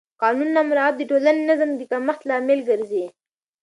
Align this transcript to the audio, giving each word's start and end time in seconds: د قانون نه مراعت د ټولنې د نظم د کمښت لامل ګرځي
د 0.13 0.17
قانون 0.23 0.49
نه 0.55 0.61
مراعت 0.69 0.95
د 0.97 1.01
ټولنې 1.09 1.41
د 1.43 1.47
نظم 1.49 1.69
د 1.75 1.81
کمښت 1.91 2.21
لامل 2.29 2.59
ګرځي 2.69 3.05